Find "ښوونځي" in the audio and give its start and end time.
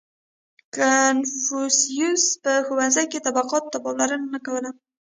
2.65-3.05